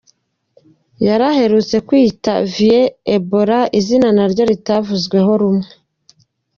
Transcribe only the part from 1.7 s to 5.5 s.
kwiyita Vieux Ebola izina na ryo ritavuzweho